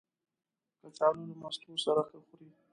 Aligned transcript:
کچالو 0.81 1.23
له 1.29 1.35
مستو 1.41 1.81
سره 1.85 2.01
ښه 2.09 2.17
خوري 2.25 2.47